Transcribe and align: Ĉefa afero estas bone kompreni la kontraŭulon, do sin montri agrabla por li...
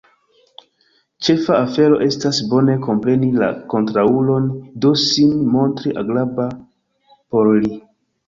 Ĉefa 1.25 1.57
afero 1.65 1.97
estas 2.05 2.39
bone 2.53 2.77
kompreni 2.87 3.29
la 3.43 3.49
kontraŭulon, 3.73 4.49
do 4.85 4.93
sin 5.03 5.35
montri 5.57 5.95
agrabla 6.05 6.47
por 7.35 7.51
li... 7.67 7.73